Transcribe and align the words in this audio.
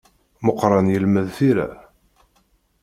Meqqran 0.45 0.87
yelmed 0.93 1.27
tira. 1.37 1.67